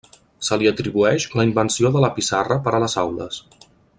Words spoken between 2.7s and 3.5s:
a les aules.